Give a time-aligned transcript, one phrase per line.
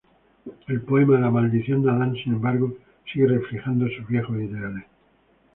[0.67, 2.75] El poema "La maldición de Adán", sin embargo,
[3.13, 4.85] sigue reflejando sus viejos ideales.